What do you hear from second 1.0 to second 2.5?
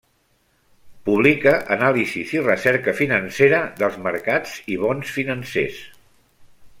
Publica anàlisis i